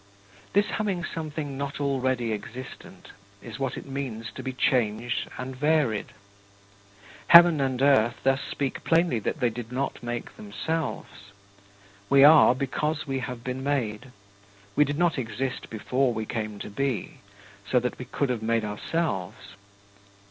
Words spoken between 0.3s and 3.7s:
This having something not already existent is